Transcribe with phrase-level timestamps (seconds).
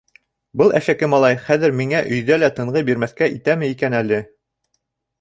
[0.61, 4.25] Был әшәке малай хәҙер миңә өйҙә лә тынғы бирмәҫкә итәме икән әле!